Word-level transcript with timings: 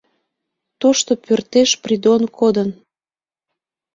Тошто 0.81 1.11
пӧртеш 1.25 1.69
Придон 1.83 2.21
кодын. 2.37 2.69